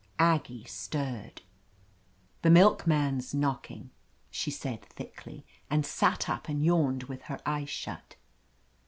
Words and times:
Aggie 0.17 0.63
stirred. 0.63 1.43
"The 2.41 2.49
milkman's 2.49 3.35
knocking," 3.35 3.91
she 4.31 4.49
said 4.49 4.83
thickly, 4.83 5.45
and 5.69 5.85
sat 5.85 6.27
up 6.27 6.49
and 6.49 6.65
yawned 6.65 7.03
with 7.03 7.21
her 7.29 7.39
eyes 7.45 7.69
shut. 7.69 8.15